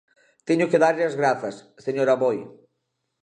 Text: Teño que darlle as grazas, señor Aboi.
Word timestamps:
Teño 0.47 0.69
que 0.69 0.81
darlle 0.83 1.05
as 1.09 1.15
grazas, 1.21 1.55
señor 1.85 2.07
Aboi. 2.09 2.39